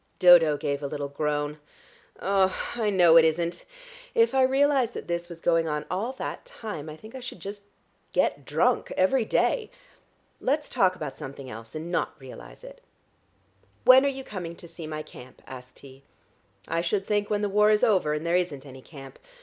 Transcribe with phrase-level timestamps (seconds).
[0.17, 1.59] Dodo gave a little groan.
[2.19, 3.65] "I know it isn't.
[4.15, 7.39] If I realised that this was going on all that time, I think I should
[7.39, 7.61] just
[8.11, 9.69] get drunk every day.
[10.39, 12.81] Let's talk about something else, and not realise it."
[13.85, 16.01] "When are you coming to see my camp?" asked he.
[16.67, 19.19] "I should think when the war is over and there isn't any camp.